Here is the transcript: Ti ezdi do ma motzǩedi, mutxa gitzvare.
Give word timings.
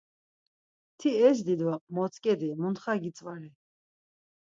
Ti 0.99 1.09
ezdi 1.27 1.55
do 1.59 1.65
ma 1.71 1.75
motzǩedi, 1.95 2.49
mutxa 2.61 2.93
gitzvare. 3.01 3.49